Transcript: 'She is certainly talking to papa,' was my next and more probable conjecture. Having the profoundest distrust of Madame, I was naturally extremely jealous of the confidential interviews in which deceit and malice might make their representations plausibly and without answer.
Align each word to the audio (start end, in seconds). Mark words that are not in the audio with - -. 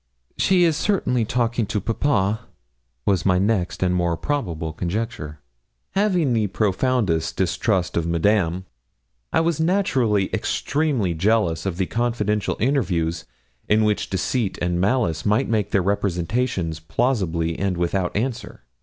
'She 0.35 0.63
is 0.63 0.75
certainly 0.75 1.23
talking 1.23 1.67
to 1.67 1.79
papa,' 1.79 2.47
was 3.05 3.23
my 3.23 3.37
next 3.37 3.83
and 3.83 3.93
more 3.93 4.17
probable 4.17 4.73
conjecture. 4.73 5.41
Having 5.91 6.33
the 6.33 6.47
profoundest 6.47 7.37
distrust 7.37 7.95
of 7.95 8.07
Madame, 8.07 8.65
I 9.31 9.41
was 9.41 9.59
naturally 9.59 10.33
extremely 10.33 11.13
jealous 11.13 11.67
of 11.67 11.77
the 11.77 11.85
confidential 11.85 12.57
interviews 12.59 13.25
in 13.69 13.83
which 13.83 14.09
deceit 14.09 14.57
and 14.59 14.81
malice 14.81 15.23
might 15.23 15.47
make 15.47 15.69
their 15.69 15.83
representations 15.83 16.79
plausibly 16.79 17.59
and 17.59 17.77
without 17.77 18.15
answer. 18.17 18.63